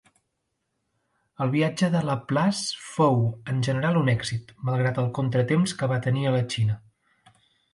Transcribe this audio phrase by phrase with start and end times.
[1.45, 3.21] El viatge de Laplace fou
[3.53, 6.81] en general un èxit, malgrat el contratemps que va tenir a la Xina.